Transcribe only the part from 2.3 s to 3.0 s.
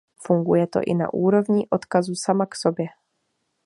k sobě.